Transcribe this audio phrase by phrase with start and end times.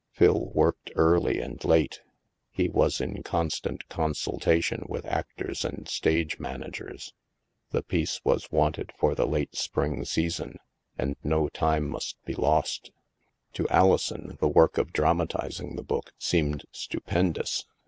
[0.13, 2.01] Phil worked early and late.
[2.49, 7.13] He was in constant 302 THE MASK consultation with actors and stage managers.
[7.69, 10.57] The piece was wanted for the late spring season
[10.97, 12.89] and no time must be lost.
[13.53, 17.67] To Alison, the work of dramatizing the book seemed stupendous.